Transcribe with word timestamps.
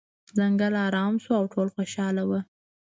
ځنګل 0.37 0.73
ارامه 0.85 1.19
شو 1.23 1.31
او 1.39 1.45
ټول 1.53 1.67
خوشحاله 1.75 2.23
وو. 2.29 2.39